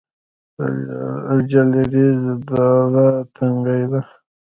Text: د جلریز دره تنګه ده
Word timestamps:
د 0.57 0.59
جلریز 1.51 2.21
دره 2.47 3.07
تنګه 3.35 3.77
ده 3.91 4.01